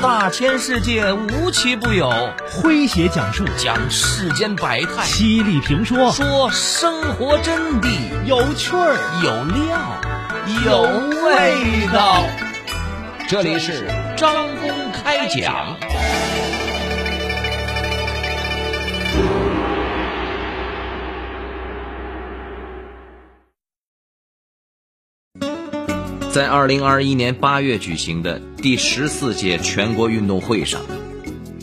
[0.00, 2.08] 大千世界无奇不有，
[2.48, 7.88] 诙谐讲述讲世间百态，犀利评说说生活真谛，
[8.24, 10.82] 有趣儿有料有
[11.24, 12.22] 味道。
[13.28, 15.76] 这里是张公开讲。
[26.30, 30.82] 在二零二一年八月举行的第十四届全国运动会上，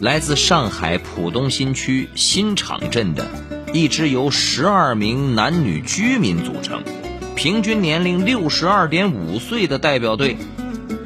[0.02, 3.28] 来自上海浦东新区新场镇的
[3.74, 6.82] 一支由十二名男女居民组成、
[7.36, 10.36] 平均年龄六十二点五岁的代表队，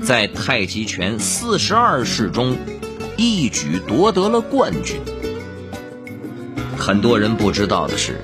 [0.01, 2.57] 在太极拳四十二式中
[3.17, 5.01] 一举夺得了冠军。
[6.77, 8.21] 很多人不知道的是，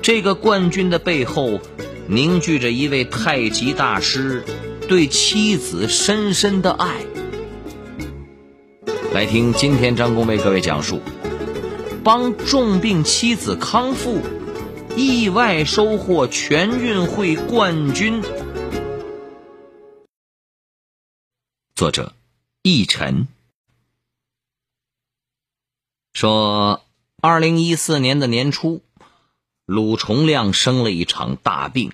[0.00, 1.60] 这个冠军的背后
[2.06, 4.44] 凝聚着一位太极大师。
[4.88, 7.04] 对妻子深深的爱，
[9.12, 11.02] 来听今天张工为各位讲述：
[12.02, 14.22] 帮重病妻子康复，
[14.96, 18.22] 意外收获全运会冠军。
[21.74, 22.14] 作者：
[22.62, 23.28] 易晨
[26.14, 26.82] 说，
[27.20, 28.80] 二零一四年的年初，
[29.66, 31.92] 鲁重亮生了一场大病。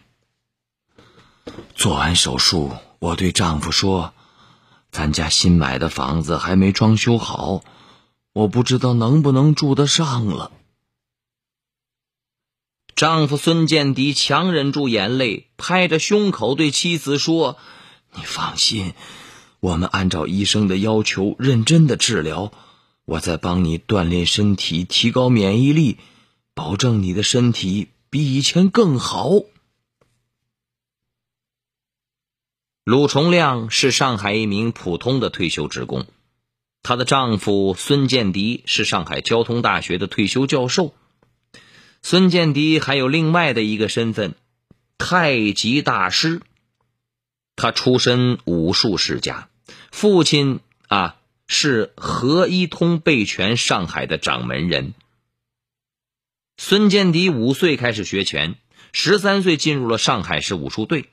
[1.74, 4.14] 做完手术，我对丈夫说
[4.90, 7.62] ：“咱家新买的房子还没装修好，
[8.32, 10.50] 我不知道能不能住得上了。”
[12.96, 17.58] 丈夫孙建迪强忍住眼泪，拍着胸口对妻子说
[18.14, 18.94] ：“你放心，
[19.58, 22.52] 我们按照医生的要求认真的治疗，
[23.04, 25.98] 我在帮你锻炼身体，提高免疫力，
[26.54, 29.30] 保证你的身体比以前更好。”
[32.84, 36.06] 鲁重亮是上海一名普通的退休职工，
[36.82, 40.94] 她的丈夫孙建迪是上海交通大学的退休教授。
[42.02, 44.34] 孙建迪还有另外的一个身份——
[44.98, 46.42] 太极大师。
[47.56, 49.48] 他出身武术世家，
[49.90, 51.16] 父亲啊
[51.46, 54.92] 是何一通被拳上海的掌门人。
[56.58, 58.56] 孙建迪五岁开始学拳，
[58.92, 61.08] 十三岁进入了上海市武术队。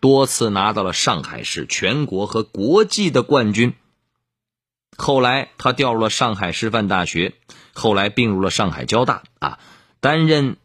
[0.00, 3.74] 多次拿到了上海市、全国和国际的冠军。
[4.96, 7.34] 后来他调入了上海师范大学，
[7.72, 9.58] 后来并入了上海交大啊，
[10.00, 10.56] 担任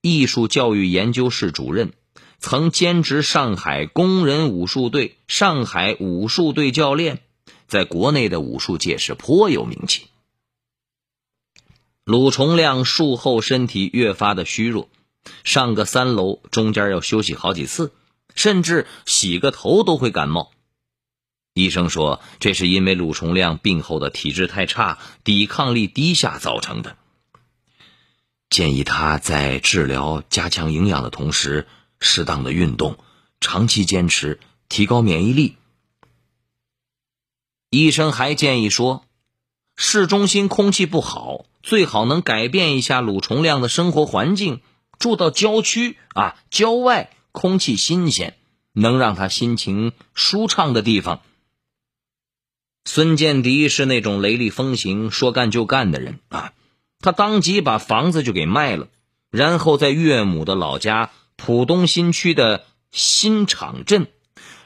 [0.00, 1.92] 艺术教育研究室主任，
[2.38, 7.20] 曾兼职上海工人武术队、上海武术队教练，
[7.68, 10.06] 在国内的武术界是颇有名气。
[12.04, 14.88] 鲁重亮术后身体越发的虚弱，
[15.44, 17.92] 上个三楼中间要休息好几次。
[18.34, 20.50] 甚至洗个头都会感冒。
[21.52, 26.96] 医生说，这是因为鲁重亮病后的体质太差，抵抗力低下造成的。
[28.48, 31.66] 建议他在治疗、加强营养的同时，
[32.00, 32.98] 适当的运动，
[33.40, 35.56] 长期坚持，提高免疫力。
[37.68, 39.04] 医生还建议说，
[39.76, 44.62] 市中心空气不好，最好能改变一下鲁重亮的生活环境，
[44.98, 47.10] 住到郊区啊，郊外。
[47.32, 48.36] 空气新鲜，
[48.72, 51.22] 能让他心情舒畅的地方。
[52.84, 56.52] 孙建迪是那种雷厉风行、说干就干的人啊，
[57.00, 58.88] 他当即把房子就给卖了，
[59.30, 64.08] 然后在岳母的老家浦东新区的新场镇，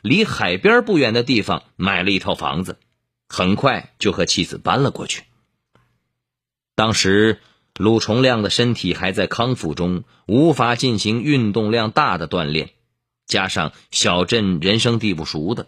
[0.03, 2.79] 离海边不远的地方买了一套房子，
[3.29, 5.25] 很快就和妻子搬了过去。
[6.75, 7.41] 当时。
[7.77, 12.71] 鲁重亮的身体还在康复中，无法进行运动量大的锻炼，
[13.27, 15.67] 加上小镇人生地不熟的，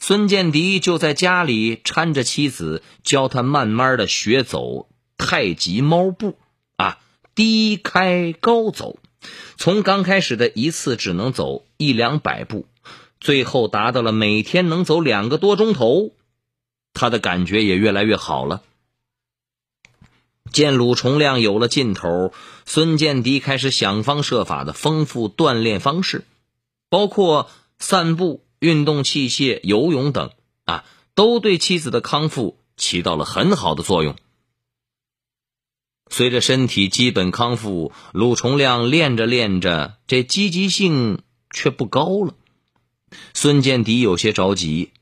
[0.00, 4.88] 孙建迪就在家里搀着妻子，教他慢慢的学走
[5.18, 6.38] 太极猫步，
[6.76, 6.98] 啊，
[7.34, 8.98] 低开高走，
[9.58, 12.66] 从刚开始的一次只能走一两百步，
[13.20, 16.12] 最后达到了每天能走两个多钟头，
[16.94, 18.62] 他的感觉也越来越好了。
[20.54, 22.32] 见鲁重亮有了劲头，
[22.64, 26.24] 孙建迪开始想方设法的丰富锻炼方式，
[26.88, 30.30] 包括散步、运动器械、游泳等，
[30.64, 30.84] 啊，
[31.16, 34.14] 都对妻子的康复起到了很好的作用。
[36.08, 42.34] 随着身体基本康复，鲁重亮练着练着，这积极性却不高了。
[43.32, 44.92] 孙建迪有些着急，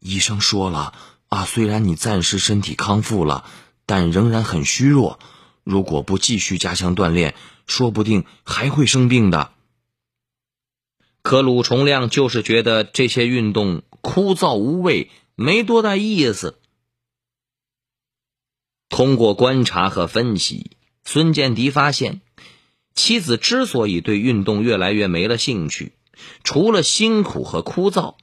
[0.00, 0.94] 医生说了
[1.28, 3.48] 啊，虽然你暂时身体康复了。
[3.86, 5.18] 但仍然很虚弱，
[5.64, 7.34] 如果不继续加强锻炼，
[7.66, 9.52] 说不定还会生病的。
[11.22, 16.60] 可鲁重亮就是觉得这些运动枯燥无味，没多大意思。
[18.88, 20.70] 通过观察和分析，
[21.04, 22.20] 孙建迪发现，
[22.94, 25.92] 妻子之所以对运动越来越没了兴趣，
[26.44, 28.14] 除了辛苦和枯燥，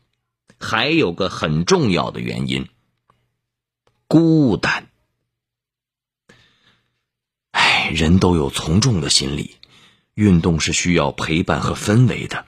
[0.58, 2.70] 还有个很重要的原因——
[4.08, 4.90] 孤单。
[7.92, 9.56] 人都有从众的心理，
[10.14, 12.46] 运动是需要陪伴和氛围的，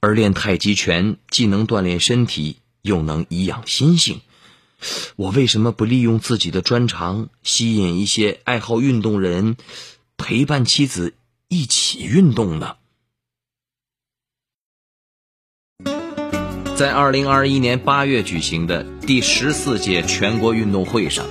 [0.00, 4.20] 而练太极拳既能锻炼身体，又能颐养心性。
[5.16, 9.56] 我为什么不利用自己的专长，吸引一些爱好运动人，
[10.18, 11.14] 陪伴妻子
[11.48, 12.76] 一起运动呢？
[16.76, 21.26] 在二零二一年八月举行的第十四届全国运动会上，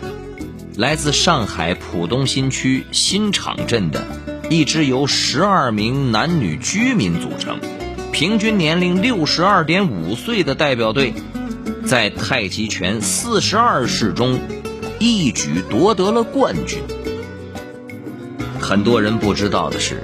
[0.77, 4.05] 来自上海浦东新区新场镇的
[4.49, 7.59] 一支由十二名男女居民组成、
[8.11, 11.13] 平均年龄六十二点五岁的代表队。
[11.85, 14.39] 在太极拳四十二式中，
[14.99, 16.79] 一举夺得了冠军。
[18.59, 20.03] 很多人不知道的是，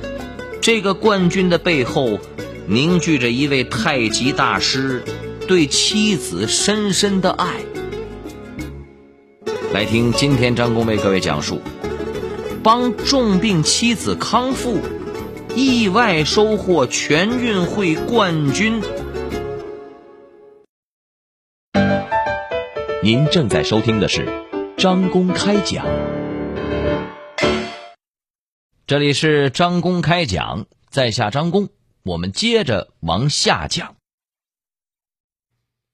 [0.62, 2.20] 这个冠军的背后
[2.68, 5.04] 凝聚着一位太极大师
[5.48, 7.56] 对妻子深深的爱。
[9.74, 11.62] 来听今天张工为各位讲述：
[12.62, 14.78] 帮重病妻子康复，
[15.56, 18.82] 意外收获全运会冠军。
[23.02, 24.28] 您正在收听的是
[24.78, 25.86] 张公开讲，
[28.86, 31.70] 这里是张公开讲，在下张公，
[32.04, 33.96] 我们接着往下讲。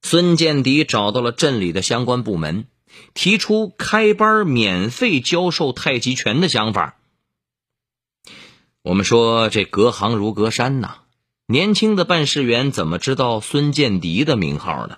[0.01, 2.65] 孙建迪找到了镇里的相关部门，
[3.13, 6.97] 提出开班免费教授太极拳的想法。
[8.83, 10.95] 我们说这隔行如隔山呐，
[11.45, 14.97] 年轻的办事员怎么知道孙建迪的名号呢？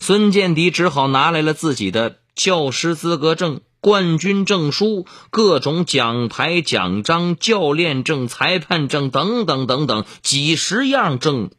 [0.00, 11.50] 孙建迪只好拿来了自己的教师资格证、冠军证书、各种奖牌、奖章、教练证、裁判证等等等等几十样证，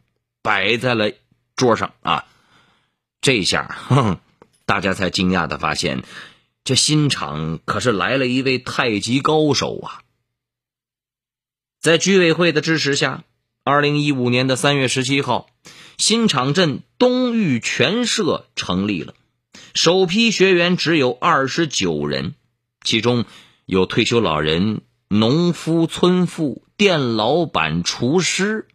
[0.41, 1.11] 摆在了
[1.55, 2.25] 桌上啊！
[3.21, 4.19] 这下，哼，
[4.65, 6.03] 大家才惊讶的发现，
[6.63, 10.01] 这新场可是来了一位太极高手啊！
[11.81, 13.23] 在居委会的支持下，
[13.65, 15.47] 二零一五年的三月十七号。
[15.95, 19.13] 新场镇东域拳社成立了，
[19.75, 22.33] 首批学员只有二十九人，
[22.83, 23.25] 其中
[23.65, 28.67] 有退休老人、农夫、村妇、店老板、厨师，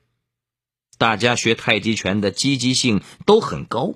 [0.96, 3.94] 大家学太极拳的积极性都很高。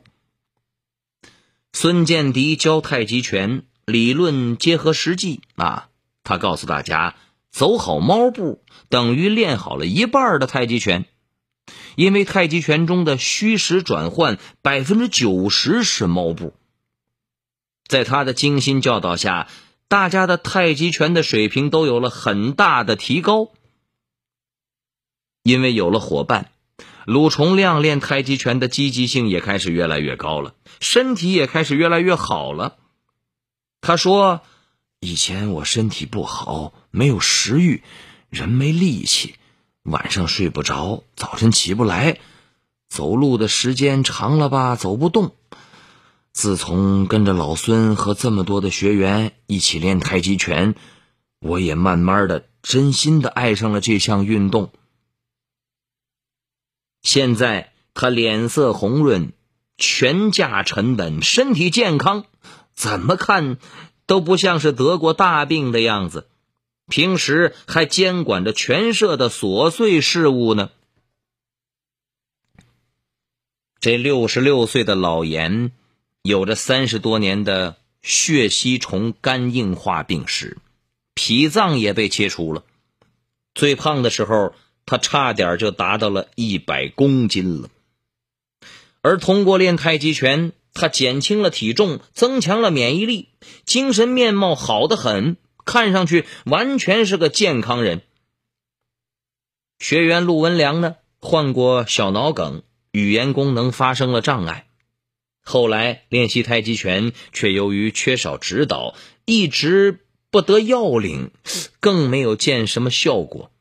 [1.83, 5.89] 孙建迪教太极拳，理论结合实际啊，
[6.23, 7.17] 他告诉大家，
[7.51, 11.07] 走好猫步等于练好了一半的太极拳。
[11.97, 16.55] 因为太极拳中的虚实转换百分之九十是猫步，
[17.89, 19.49] 在他的精心教导下，
[19.89, 23.51] 大家的太极拳的水平都有了很大的提高。
[25.43, 26.53] 因为有了伙伴，
[27.05, 32.77] 鲁重亮练太极拳的积极性也开始越来越高了，身体也开始越来越好了。
[33.81, 34.43] 他说
[35.01, 37.83] ：“以前我身体不好，没有食欲，
[38.31, 39.35] 人没力气。”
[39.83, 42.19] 晚上睡不着，早晨起不来，
[42.89, 45.35] 走路的时间长了吧，走不动。
[46.33, 50.77] 自从跟着老孙和这么多的学员一起练太极拳，
[51.41, 54.73] 我也慢慢的、真心的爱上了这项运动。
[57.03, 59.33] 现在他脸色红润，
[59.77, 62.25] 全架沉稳，身体健康，
[62.73, 63.59] 怎么看
[64.07, 66.29] 都不像是得过大病的样子。
[66.89, 70.71] 平时还监管着全社的琐碎事务呢。
[73.81, 75.73] 这六十六岁的老严，
[76.23, 80.59] 有着三十多年的血吸虫肝硬化病史，
[81.15, 82.65] 脾脏也被切除了。
[83.55, 84.55] 最胖的时候，
[84.87, 87.71] 他差点就达到了一百公斤了。
[89.01, 93.29] 而通过练太极拳，他减轻了体重，增强了免疫力，
[93.65, 95.37] 精神面貌好得很。
[95.65, 98.03] 看上去完全是个健康人。
[99.79, 104.67] 学员陆文良呢，患过小脑梗，语言功能发生了障碍。
[105.41, 111.31] 后来练习太极拳，却由于缺少指导，一直不得要领，
[111.79, 113.52] 更没有见什么效果。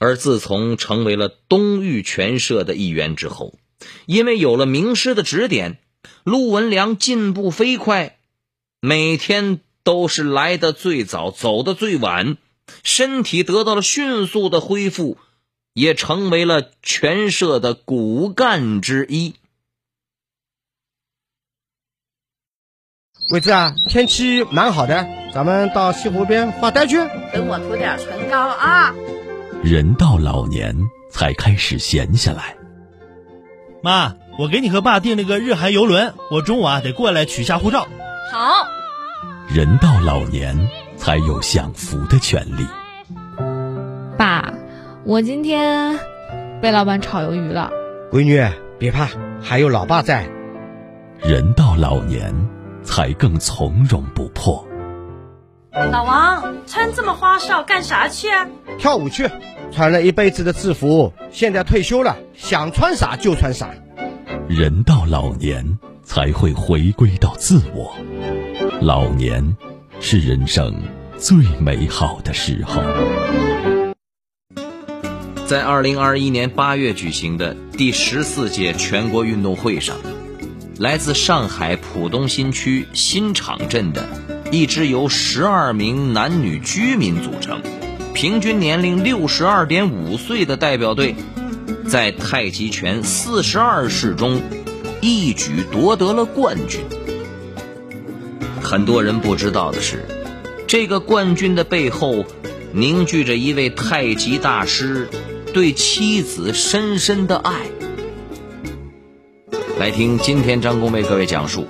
[0.00, 3.54] 而自从成为了东域拳社的一员之后，
[4.06, 5.78] 因为有了名师的指点，
[6.24, 8.18] 陆文良进步飞快，
[8.80, 9.60] 每天。
[9.82, 12.36] 都是来的最早，走的最晚，
[12.84, 15.16] 身体得到了迅速的恢复，
[15.72, 19.34] 也成为了全社的骨干之一。
[23.32, 26.96] 伟子啊，天气蛮好的，咱们到西湖边发呆去。
[27.32, 28.94] 等我涂点唇膏啊。
[29.62, 30.74] 人到老年
[31.10, 32.56] 才开始闲下来。
[33.82, 37.86] 妈，我给你和爸订了个日韩游轮，我中午啊得过来取下护照。
[38.32, 38.66] 好。
[39.54, 42.66] 人到老年才有享福的权利。
[44.16, 44.50] 爸，
[45.04, 45.98] 我今天
[46.62, 47.70] 被老板炒鱿鱼了。
[48.10, 48.42] 闺女，
[48.78, 49.08] 别怕，
[49.42, 50.26] 还有老爸在。
[51.18, 52.32] 人到老年
[52.82, 54.66] 才更从容不迫。
[55.72, 58.26] 老王，穿这么花哨干啥去？
[58.78, 59.30] 跳舞去。
[59.72, 63.70] 穿了一辈子的制服，现在退休了，想穿啥就穿啥。
[64.48, 67.94] 人到老年才会回归到自我，
[68.80, 69.56] 老年
[70.00, 70.74] 是人生
[71.16, 72.82] 最美好的时候。
[75.46, 79.96] 在二零二一年八月举行的第十四届全国运动会上，
[80.78, 84.08] 来自上海浦东新区新场镇的
[84.50, 87.62] 一支由十二名男女居民组成。
[88.12, 91.14] 平均年龄六十二点五岁的代表队，
[91.88, 94.42] 在太极拳四十二式中
[95.00, 96.80] 一举夺得了冠军。
[98.60, 100.04] 很多人不知道的是，
[100.66, 102.24] 这个冠军的背后
[102.72, 105.08] 凝聚着一位太极大师
[105.54, 107.54] 对妻子深深的爱。
[109.78, 111.66] 来听今天张工为各位讲述：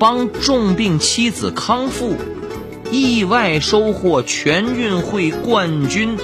[0.00, 2.16] 帮重病妻子康复。
[2.90, 6.16] 意外收获全运会冠军。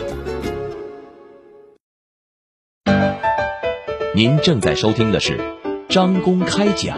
[4.15, 5.39] 您正在收听的是
[5.91, 6.97] 张公开讲，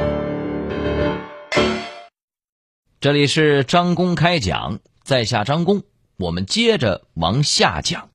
[3.00, 5.82] 这里是张公开讲，在下张公，
[6.16, 8.10] 我们接着往下讲。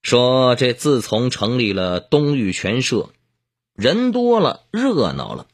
[0.00, 3.10] 说这自从成立了东玉拳社，
[3.74, 5.46] 人多了，热闹了，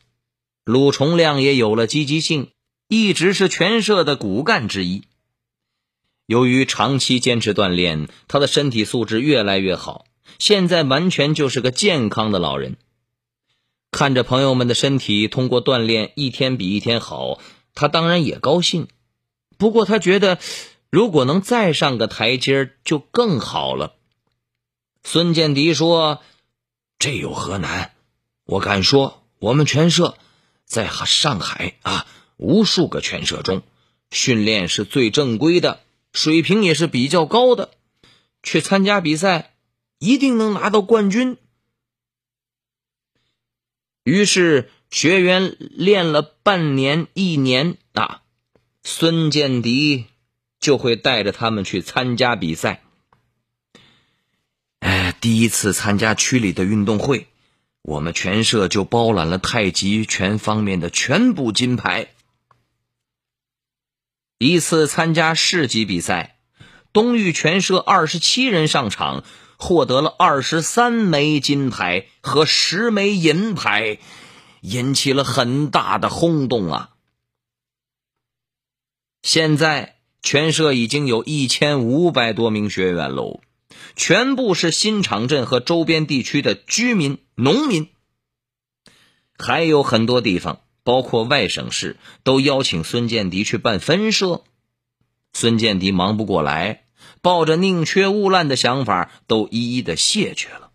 [0.71, 2.50] 鲁重亮也有了积极性。
[2.93, 5.05] 一直是全社的骨干之一。
[6.27, 10.07] 由于长期坚持锻炼，他的身体素质越来越好，
[10.41, 12.79] 现在完全就是个健康的老人。
[13.93, 17.39] 看着朋友们的身体通过锻炼一天比一天好，
[17.75, 18.89] 他当然也高兴。
[19.57, 20.41] 不过他觉得，
[20.91, 23.95] 如果能再上个台阶就更好了。
[25.05, 26.21] 孙建迪说
[26.99, 27.93] ：“这有何难？
[28.47, 30.17] 我敢说，我们全社
[30.71, 32.07] 在上海啊。”
[32.43, 33.62] 无数个拳社中，
[34.11, 35.83] 训练是最正规的，
[36.15, 37.71] 水平也是比较高的。
[38.43, 39.53] 去参加比赛，
[39.99, 41.37] 一定能拿到冠军。
[44.05, 48.23] 于是学员练了半年、一年啊，
[48.83, 50.07] 孙建迪
[50.59, 52.83] 就会带着他们去参加比赛。
[54.79, 57.27] 哎，第一次参加区里的运动会，
[57.83, 62.09] 我们全社就包揽了太极拳方面的全部金牌。
[64.39, 66.39] 一次参加市级比赛，
[66.93, 69.25] 东玉拳社二十七人上场，
[69.57, 73.99] 获得了二十三枚金牌和十枚银牌，
[74.63, 76.91] 引起了很大的轰动啊！
[79.23, 83.41] 现在拳社已经有一千五百多名学员喽，
[84.00, 87.90] 全部是新场镇和周边地区的居民、农民，
[89.37, 90.62] 还有很多地方。
[90.83, 94.42] 包括外省市都邀请孙建迪去办分社，
[95.35, 96.87] 孙建迪忙不过来，
[97.21, 100.71] 抱着宁缺毋滥的想法，都一一的谢绝了。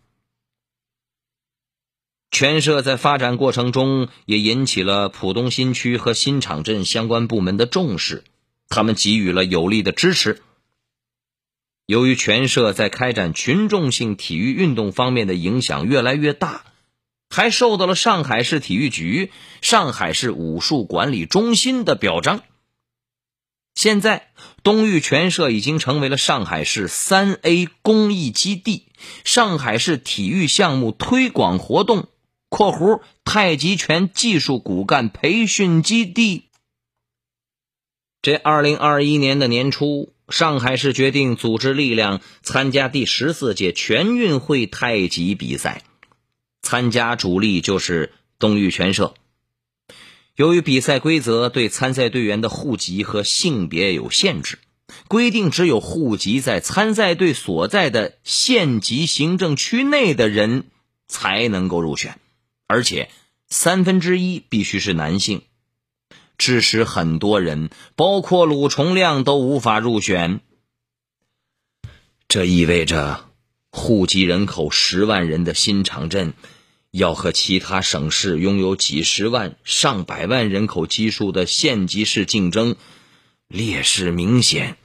[2.29, 8.23] 全社在发展过程中也引起了浦东新区和新场镇相关部门的重视，
[8.69, 10.43] 他们给予了有力的支持。
[11.85, 16.63] 由于全社在开展群众性体育运动方面的影响越来越大。
[17.27, 22.43] 还受到了上海市体育局、上海市武术管理中心的表彰。
[23.73, 24.31] 现在，
[24.63, 28.87] 东玉拳社已经成为了上海市三 A 公益基地、
[29.25, 32.07] 上海市体育项目推广活动
[32.47, 36.45] （括弧太极拳技术骨干培训基地）。
[38.21, 45.83] 这二零二一年的年初，上海市决定组织力量参加第十四届全运会太极比赛。
[46.61, 49.13] 参加主力就是东玉拳社。
[50.35, 54.57] 由于比赛规则对参赛队员的户籍和性别有限制，
[55.07, 60.65] 规定只有户籍在参赛队所在的县级行政区内的人
[61.07, 62.19] 才能够入选，
[62.67, 63.09] 而且
[63.47, 65.43] 三分之一必须是男性，
[66.37, 70.41] 致使很多人，包括鲁重亮都无法入选。
[72.27, 73.25] 这意味着
[73.71, 76.33] 户籍人口十万人的新场镇。
[76.91, 82.77] 要和其他省市拥有几十万、上百万人口基数的县级市竞争，
[83.49, 84.77] 劣势明显。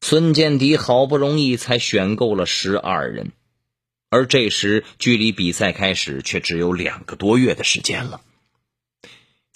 [0.00, 3.32] 孙建迪好不容易才选够了十二人，
[4.08, 8.22] 而这时距离比赛开始却只有两个多月的时间了。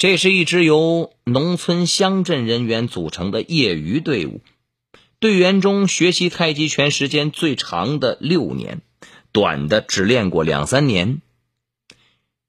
[0.03, 4.41] 这是一支由农村乡镇人员组成的业余队伍，
[5.21, 8.81] 队员中学习太极拳时间最长的六年。
[9.31, 11.23] 短的只练过两三年，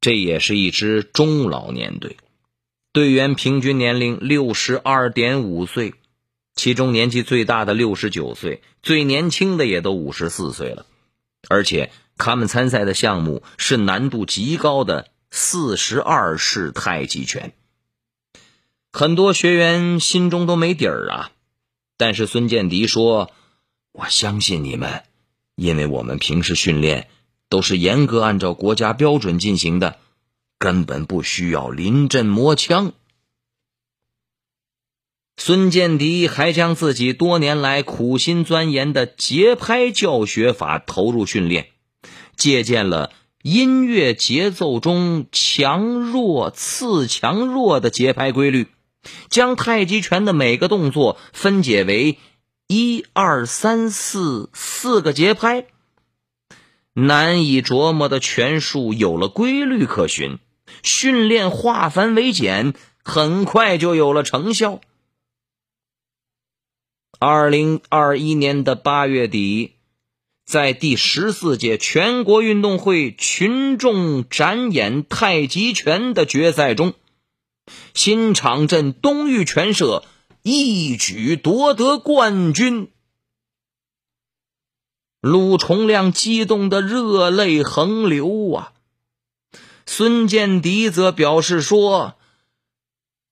[0.02, 2.18] 这也是一支中老年队，
[2.92, 5.94] 队员平均年龄六十二点五岁，
[6.56, 10.88] 其中年纪最大的六十九岁，最年轻的也都五十四岁了，
[11.50, 17.56] 而且他们参赛的项目是难度极高的四十二式太极拳，
[18.92, 21.32] 很多学员心中都没底儿啊，
[21.98, 23.32] 但是孙建迪说
[23.94, 25.06] ：“我相信你们。”
[25.58, 27.08] 因为我们平时训练
[27.50, 29.98] 都是严格按照国家标准进行的，
[30.60, 32.94] 根本不需要临阵磨枪。
[35.36, 41.70] 孙建迪还将自己多年来苦心钻研的节拍教学法投入训练，
[42.38, 43.12] 借鉴了
[43.44, 48.70] 音乐节奏中强弱次强弱的节拍规律，
[49.30, 52.18] 将太极拳的每个动作分解为。
[52.68, 55.68] 一二三四四个节拍，
[56.94, 60.40] 难以琢磨的拳术有了规律可循，
[60.82, 62.74] 训练化繁为简，
[63.04, 64.80] 很快就有了成效。
[67.20, 69.74] 二零二一年的八月底，
[70.46, 76.94] 在第十四届全国运动会群众展演太极拳的决赛中，
[77.94, 80.06] 新场镇东域拳社。
[80.46, 82.90] 一举夺得冠军，
[85.22, 88.74] 陆重亮激动的热泪横流啊！
[89.86, 92.16] 孙建迪则表示说：“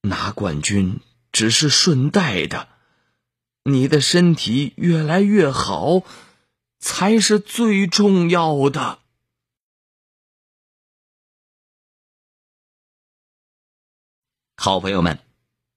[0.08, 1.02] 拿冠军
[1.34, 2.70] 只是顺带的，
[3.66, 6.04] 你的身体越来越好
[6.82, 9.00] 才是最重要的。”
[14.58, 15.20] 好朋友们。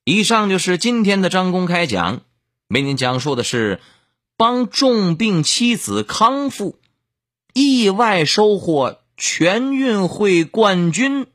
[0.07, 2.21] 以上就是今天的张公开讲，
[2.69, 3.81] 为您讲述的是
[4.37, 6.79] 帮重病妻子康复，
[7.55, 11.27] 意外收获全运会冠军。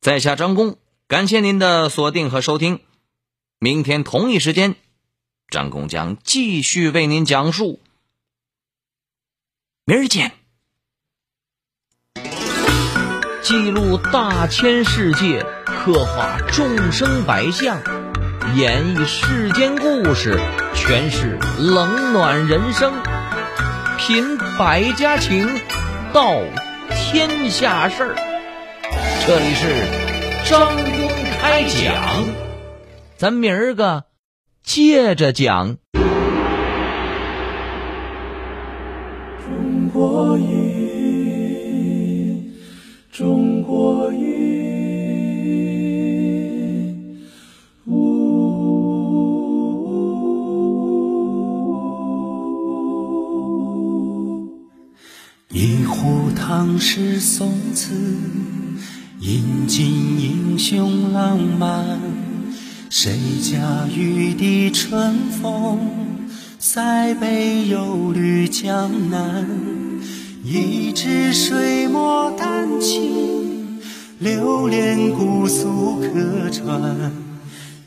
[0.00, 2.78] 在下张工，感谢您的锁定和收听。
[3.58, 4.76] 明天同一时间，
[5.48, 7.80] 张工将继续为您讲述。
[9.84, 10.32] 明儿见。
[13.42, 15.44] 记录大千世界。
[15.84, 17.78] 刻画众生百相，
[18.56, 20.40] 演绎世间故事，
[20.74, 22.94] 诠释冷暖人生，
[23.98, 25.46] 品百家情，
[26.14, 26.40] 道
[26.90, 28.16] 天下事儿。
[29.26, 32.24] 这里是张公开讲，
[33.18, 34.04] 咱明儿个
[34.64, 35.76] 接着讲。
[39.46, 42.52] 中国音，
[43.12, 44.24] 中国音。
[56.36, 57.94] 唐诗宋词，
[59.20, 59.86] 引尽
[60.20, 61.98] 英雄浪漫。
[62.96, 65.80] 谁家玉笛春风，
[66.60, 69.44] 塞北又绿江南。
[70.44, 73.80] 一支水墨丹青，
[74.20, 77.10] 流连姑苏客船。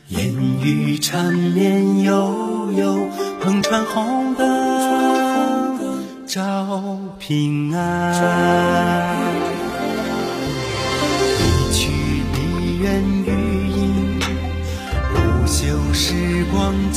[0.08, 0.30] 烟
[0.62, 2.98] 雨缠绵悠悠，
[3.42, 6.98] 篷船红灯照。
[7.18, 9.34] 平安，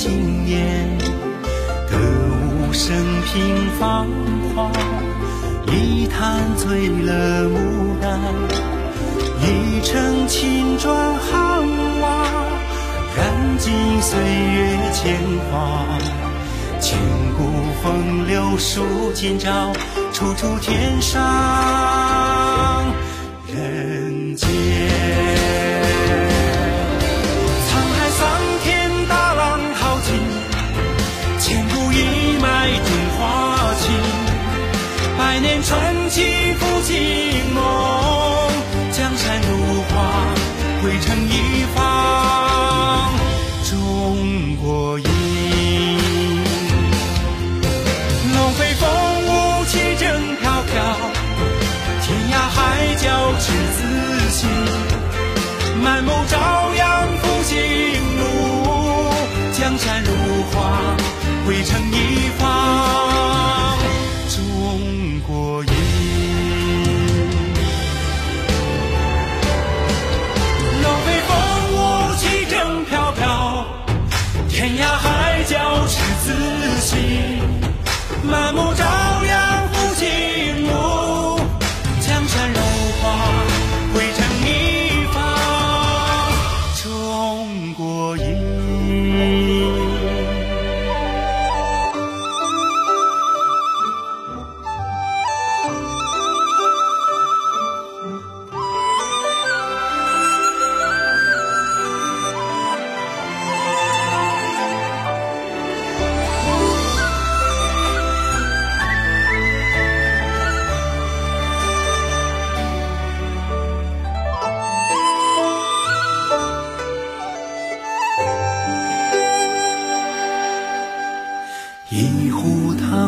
[0.02, 0.58] 今夜。
[1.88, 4.08] 歌舞升平芳
[4.56, 4.72] 华，
[5.68, 8.20] 一坛醉了牡丹。
[9.44, 11.62] 一城青砖汉
[12.02, 12.26] 瓦，
[13.16, 15.20] 燃尽岁月铅
[15.52, 15.86] 华。
[16.80, 16.98] 千
[17.38, 17.44] 古
[17.84, 19.72] 风流数今朝，
[20.12, 21.22] 处处天上
[35.32, 37.64] 百年传奇，复兴梦
[38.92, 39.96] 江山如画，
[40.84, 43.14] 汇成一方
[43.64, 45.06] 中国印
[48.36, 48.90] 龙飞凤
[49.26, 50.74] 舞，旗正飘飘
[52.02, 53.80] 天涯海角，赤子
[54.32, 54.50] 心
[55.82, 56.36] 满目朝
[56.76, 57.56] 阳，复兴
[58.20, 58.24] 路
[59.54, 60.12] 江山如
[60.52, 60.94] 画，
[61.48, 61.91] 汇成。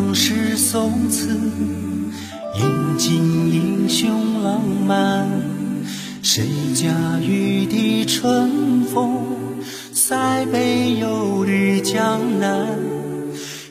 [0.05, 3.15] 唐诗宋词吟尽
[3.49, 5.25] 英雄浪漫，
[6.21, 6.89] 谁家
[7.21, 9.25] 玉笛春风
[9.93, 12.67] 塞北，又绿江南。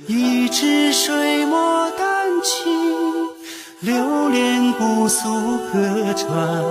[0.07, 2.73] 一支水墨丹青，
[3.81, 5.29] 流连姑苏，
[5.71, 6.65] 客船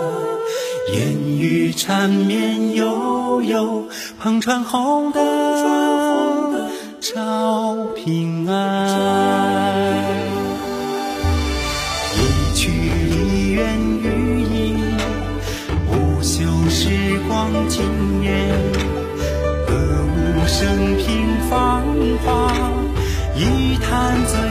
[0.96, 3.86] 烟雨缠绵，悠悠
[4.22, 5.22] 篷船，红灯
[7.00, 9.31] 照平安。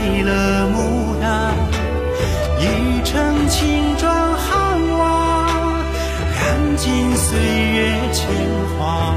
[0.01, 1.55] 坛醉了牡丹，
[2.59, 5.47] 一城青砖汉瓦，
[6.35, 8.27] 染尽岁月铅
[8.79, 9.15] 华。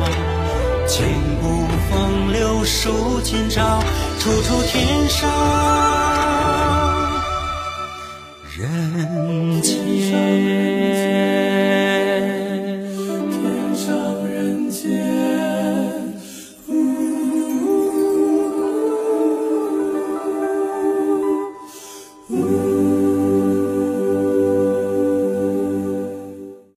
[0.88, 1.08] 千
[1.42, 3.82] 古风流数今朝，
[4.20, 5.30] 处处天上
[8.58, 9.83] 人间。